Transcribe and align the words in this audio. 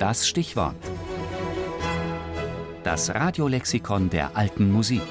das 0.00 0.26
Stichwort. 0.26 0.76
Das 2.82 3.14
Radiolexikon 3.14 4.08
der 4.08 4.34
alten 4.34 4.72
Musik. 4.72 5.02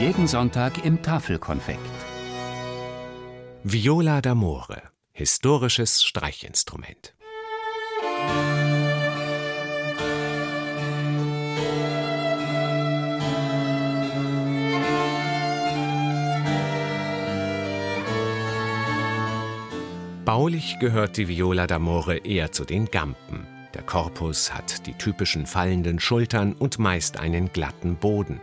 Jeden 0.00 0.26
Sonntag 0.26 0.84
im 0.84 1.00
Tafelkonfekt. 1.02 1.78
Viola 3.62 4.18
d'Amore, 4.18 4.82
historisches 5.12 6.02
Streichinstrument. 6.02 7.14
Baulich 20.24 20.78
gehört 20.78 21.16
die 21.16 21.26
Viola 21.26 21.64
d'Amore 21.64 22.24
eher 22.24 22.52
zu 22.52 22.64
den 22.64 22.86
Gampen. 22.86 23.44
Der 23.74 23.82
Korpus 23.82 24.54
hat 24.54 24.86
die 24.86 24.94
typischen 24.94 25.46
fallenden 25.46 25.98
Schultern 25.98 26.52
und 26.52 26.78
meist 26.78 27.18
einen 27.18 27.52
glatten 27.52 27.96
Boden. 27.96 28.40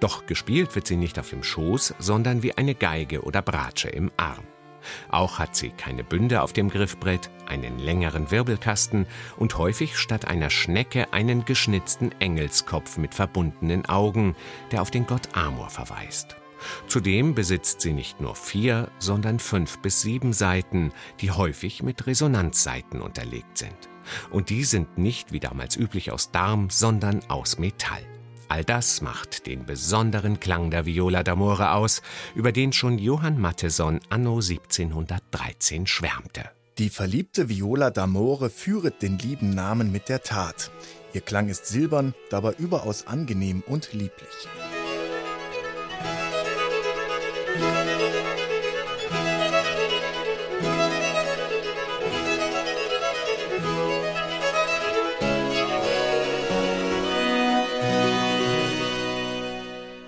Doch 0.00 0.24
gespielt 0.24 0.74
wird 0.74 0.86
sie 0.86 0.96
nicht 0.96 1.18
auf 1.18 1.28
dem 1.28 1.42
Schoß, 1.42 1.96
sondern 1.98 2.42
wie 2.42 2.56
eine 2.56 2.74
Geige 2.74 3.20
oder 3.20 3.42
Bratsche 3.42 3.90
im 3.90 4.10
Arm. 4.16 4.44
Auch 5.10 5.38
hat 5.38 5.54
sie 5.54 5.68
keine 5.68 6.02
Bünde 6.02 6.40
auf 6.40 6.54
dem 6.54 6.70
Griffbrett, 6.70 7.28
einen 7.46 7.78
längeren 7.78 8.30
Wirbelkasten 8.30 9.06
und 9.36 9.58
häufig 9.58 9.98
statt 9.98 10.26
einer 10.26 10.48
Schnecke 10.48 11.12
einen 11.12 11.44
geschnitzten 11.44 12.10
Engelskopf 12.20 12.96
mit 12.96 13.14
verbundenen 13.14 13.84
Augen, 13.84 14.34
der 14.72 14.80
auf 14.80 14.90
den 14.90 15.06
Gott 15.06 15.28
Amor 15.34 15.68
verweist. 15.68 16.36
Zudem 16.86 17.34
besitzt 17.34 17.80
sie 17.80 17.92
nicht 17.92 18.20
nur 18.20 18.34
vier, 18.34 18.90
sondern 18.98 19.38
fünf 19.38 19.78
bis 19.78 20.02
sieben 20.02 20.32
Saiten, 20.32 20.92
die 21.20 21.30
häufig 21.30 21.82
mit 21.82 22.06
Resonanzsaiten 22.06 23.00
unterlegt 23.00 23.58
sind. 23.58 23.76
Und 24.30 24.50
die 24.50 24.64
sind 24.64 24.98
nicht 24.98 25.32
wie 25.32 25.40
damals 25.40 25.76
üblich 25.76 26.10
aus 26.10 26.30
Darm, 26.30 26.70
sondern 26.70 27.20
aus 27.28 27.58
Metall. 27.58 28.02
All 28.48 28.64
das 28.64 29.02
macht 29.02 29.46
den 29.46 29.66
besonderen 29.66 30.40
Klang 30.40 30.70
der 30.70 30.86
Viola 30.86 31.20
d'Amore 31.20 31.72
aus, 31.72 32.00
über 32.34 32.50
den 32.50 32.72
schon 32.72 32.98
Johann 32.98 33.38
Matheson 33.38 34.00
anno 34.08 34.36
1713 34.36 35.86
schwärmte. 35.86 36.50
Die 36.78 36.88
verliebte 36.88 37.48
Viola 37.48 37.88
d'Amore 37.88 38.48
führet 38.48 39.02
den 39.02 39.18
lieben 39.18 39.50
Namen 39.50 39.92
mit 39.92 40.08
der 40.08 40.22
Tat. 40.22 40.70
Ihr 41.12 41.20
Klang 41.20 41.48
ist 41.48 41.66
silbern, 41.66 42.14
dabei 42.30 42.54
überaus 42.58 43.06
angenehm 43.06 43.62
und 43.66 43.92
lieblich. 43.92 44.48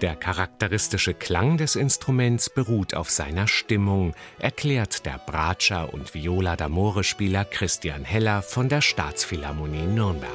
Der 0.00 0.16
charakteristische 0.16 1.12
Klang 1.12 1.58
des 1.58 1.76
Instruments 1.76 2.48
beruht 2.48 2.94
auf 2.94 3.10
seiner 3.10 3.46
Stimmung, 3.46 4.14
erklärt 4.38 5.04
der 5.04 5.20
Bratscher 5.26 5.92
und 5.92 6.14
Viola 6.14 6.54
d'Amore-Spieler 6.54 7.44
Christian 7.44 8.04
Heller 8.04 8.40
von 8.40 8.70
der 8.70 8.80
Staatsphilharmonie 8.80 9.82
Nürnberg. 9.82 10.30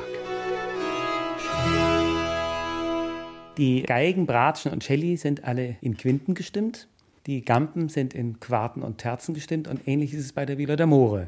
Die 3.58 3.82
Geigen, 3.82 4.28
Bratschen 4.28 4.72
und 4.72 4.84
Celli 4.84 5.18
sind 5.18 5.46
alle 5.46 5.78
in 5.82 5.98
Quinten 5.98 6.36
gestimmt. 6.36 6.88
Die 7.26 7.44
Gampen 7.44 7.90
sind 7.90 8.14
in 8.14 8.40
Quarten 8.40 8.84
und 8.84 9.00
Terzen 9.00 9.34
gestimmt 9.34 9.68
und 9.68 9.88
ähnlich 9.88 10.14
ist 10.14 10.26
es 10.26 10.34
bei 10.34 10.46
der 10.46 10.60
Viola 10.60 10.76
d'Amore. 10.76 11.26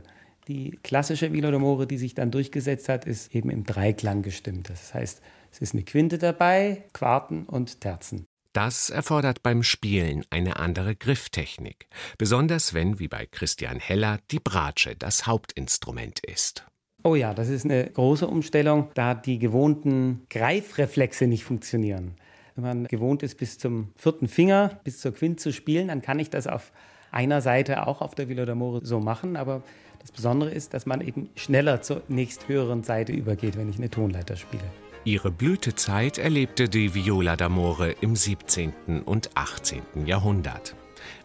Die 0.48 0.80
klassische 0.82 1.34
Viola 1.34 1.50
d'Amore, 1.50 1.86
die 1.86 1.98
sich 1.98 2.16
dann 2.16 2.32
durchgesetzt 2.32 2.88
hat, 2.88 3.06
ist 3.06 3.36
eben 3.36 3.50
im 3.50 3.66
Dreiklang 3.66 4.22
gestimmt. 4.22 4.70
Das 4.70 4.94
heißt, 4.94 5.22
es 5.52 5.60
ist 5.60 5.74
eine 5.74 5.84
Quinte 5.84 6.18
dabei, 6.18 6.86
Quarten 6.94 7.44
und 7.44 7.82
Terzen. 7.82 8.26
Das 8.54 8.90
erfordert 8.90 9.44
beim 9.44 9.62
Spielen 9.62 10.24
eine 10.30 10.58
andere 10.58 10.96
Grifftechnik, 10.96 11.88
besonders 12.18 12.74
wenn, 12.74 12.98
wie 12.98 13.10
bei 13.10 13.26
Christian 13.26 13.80
Heller, 13.80 14.20
die 14.32 14.40
Bratsche 14.40 14.96
das 14.96 15.28
Hauptinstrument 15.28 16.22
ist. 16.26 16.66
Oh 17.04 17.16
ja, 17.16 17.34
das 17.34 17.50
ist 17.50 17.66
eine 17.66 17.90
große 17.90 18.26
Umstellung, 18.26 18.90
da 18.94 19.16
die 19.16 19.40
gewohnten 19.40 20.26
Greifreflexe 20.30 21.28
nicht 21.28 21.44
funktionieren. 21.44 22.16
Wenn 22.56 22.64
man 22.64 22.84
gewohnt 22.86 23.22
ist, 23.22 23.38
bis 23.38 23.60
zum 23.60 23.92
vierten 23.96 24.28
Finger, 24.28 24.80
bis 24.84 25.00
zur 25.00 25.14
Quinte 25.14 25.44
zu 25.44 25.54
spielen, 25.54 25.90
dann 25.90 26.02
kann 26.02 26.20
ich 26.20 26.30
das 26.30 26.48
auf 26.48 26.72
einer 27.12 27.42
Seite 27.42 27.86
auch 27.86 28.02
auf 28.02 28.16
der 28.16 28.30
Villa 28.30 28.44
d'Amore 28.44 28.84
so 28.84 29.00
machen, 29.00 29.36
aber 29.36 29.62
das 30.00 30.12
Besondere 30.12 30.52
ist, 30.52 30.74
dass 30.74 30.86
man 30.86 31.02
eben 31.02 31.30
schneller 31.36 31.82
zur 31.82 32.02
nächsthöheren 32.08 32.84
Seite 32.84 33.12
übergeht, 33.12 33.58
wenn 33.58 33.70
ich 33.70 33.78
eine 33.78 33.90
Tonleiter 33.90 34.36
spiele. 34.36 34.64
Ihre 35.04 35.32
Blütezeit 35.32 36.18
erlebte 36.18 36.68
die 36.68 36.94
Viola 36.94 37.36
d'Amore 37.36 37.96
im 38.02 38.16
17. 38.16 39.04
und 39.06 39.30
18. 39.36 39.82
Jahrhundert. 40.06 40.76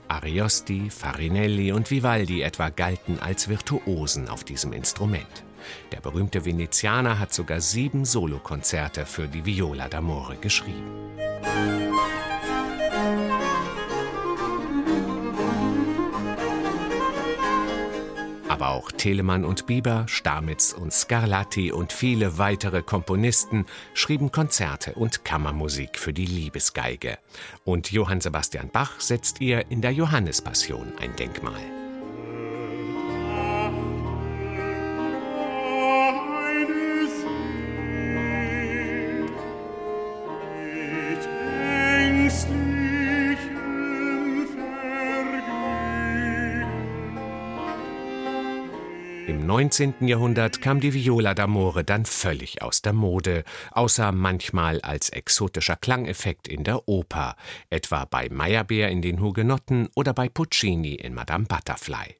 Ariosti, 0.06 0.90
Farinelli 0.90 1.72
und 1.72 1.90
Vivaldi 1.90 2.42
etwa 2.42 2.68
galten 2.68 3.18
als 3.18 3.48
Virtuosen 3.48 4.28
auf 4.28 4.44
diesem 4.44 4.72
Instrument. 4.72 5.44
Der 5.90 6.00
berühmte 6.00 6.44
Venezianer 6.44 7.18
hat 7.18 7.32
sogar 7.32 7.60
sieben 7.60 8.04
Solokonzerte 8.04 9.06
für 9.06 9.26
die 9.26 9.44
Viola 9.46 9.86
d'Amore 9.86 10.36
geschrieben. 10.36 10.82
Aber 18.62 18.70
auch 18.70 18.92
Telemann 18.92 19.44
und 19.44 19.66
Bieber, 19.66 20.04
Stamitz 20.06 20.72
und 20.72 20.92
Scarlatti 20.92 21.72
und 21.72 21.92
viele 21.92 22.38
weitere 22.38 22.82
Komponisten 22.82 23.66
schrieben 23.92 24.30
Konzerte 24.30 24.92
und 24.92 25.24
Kammermusik 25.24 25.98
für 25.98 26.12
die 26.12 26.26
Liebesgeige. 26.26 27.18
Und 27.64 27.90
Johann 27.90 28.20
Sebastian 28.20 28.70
Bach 28.70 29.00
setzt 29.00 29.40
ihr 29.40 29.68
in 29.72 29.80
der 29.80 29.90
Johannespassion 29.90 30.92
ein 31.00 31.16
Denkmal. 31.16 31.81
Im 49.28 49.46
19. 49.46 50.08
Jahrhundert 50.08 50.60
kam 50.60 50.80
die 50.80 50.94
Viola 50.94 51.30
d'Amore 51.32 51.84
dann 51.84 52.04
völlig 52.04 52.60
aus 52.60 52.82
der 52.82 52.92
Mode, 52.92 53.44
außer 53.70 54.10
manchmal 54.10 54.80
als 54.80 55.10
exotischer 55.10 55.76
Klangeffekt 55.76 56.48
in 56.48 56.64
der 56.64 56.88
Oper, 56.88 57.36
etwa 57.70 58.04
bei 58.04 58.28
Meyerbeer 58.28 58.88
in 58.88 59.00
den 59.00 59.20
Hugenotten 59.20 59.88
oder 59.94 60.12
bei 60.12 60.28
Puccini 60.28 60.94
in 60.94 61.14
Madame 61.14 61.44
Butterfly. 61.44 62.16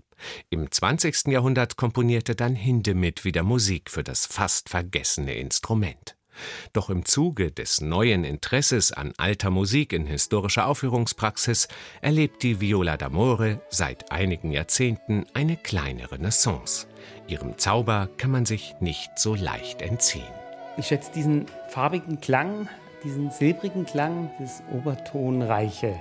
Im 0.50 0.70
20. 0.70 1.26
Jahrhundert 1.26 1.76
komponierte 1.76 2.36
dann 2.36 2.54
Hindemith 2.54 3.24
wieder 3.24 3.42
Musik 3.42 3.90
für 3.90 4.04
das 4.04 4.26
fast 4.26 4.68
vergessene 4.68 5.34
Instrument. 5.34 6.16
Doch 6.72 6.90
im 6.90 7.04
Zuge 7.04 7.50
des 7.50 7.80
neuen 7.80 8.24
Interesses 8.24 8.92
an 8.92 9.12
alter 9.16 9.50
Musik 9.50 9.92
in 9.92 10.06
historischer 10.06 10.66
Aufführungspraxis 10.66 11.68
erlebt 12.00 12.42
die 12.42 12.60
Viola 12.60 12.94
d'Amore 12.94 13.58
seit 13.68 14.10
einigen 14.10 14.50
Jahrzehnten 14.50 15.26
eine 15.34 15.56
kleine 15.56 16.10
Renaissance. 16.10 16.86
Ihrem 17.26 17.58
Zauber 17.58 18.08
kann 18.16 18.30
man 18.30 18.46
sich 18.46 18.74
nicht 18.80 19.18
so 19.18 19.34
leicht 19.34 19.82
entziehen. 19.82 20.22
Ich 20.76 20.86
schätze 20.86 21.12
diesen 21.12 21.46
farbigen 21.68 22.20
Klang, 22.20 22.68
diesen 23.04 23.30
silbrigen 23.30 23.84
Klang, 23.84 24.30
das 24.38 24.62
Obertonreiche. 24.72 26.00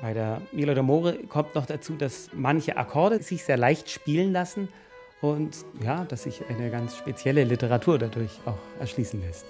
Bei 0.00 0.14
der 0.14 0.40
Viola 0.52 0.74
d'Amore 0.74 1.26
kommt 1.26 1.54
noch 1.54 1.66
dazu, 1.66 1.96
dass 1.96 2.30
manche 2.32 2.76
Akkorde 2.76 3.22
sich 3.22 3.44
sehr 3.44 3.56
leicht 3.56 3.90
spielen 3.90 4.32
lassen 4.32 4.68
und 5.20 5.56
ja, 5.82 6.04
dass 6.04 6.24
sich 6.24 6.42
eine 6.48 6.70
ganz 6.70 6.96
spezielle 6.96 7.44
Literatur 7.44 7.98
dadurch 7.98 8.40
auch 8.44 8.58
erschließen 8.80 9.20
lässt. 9.20 9.46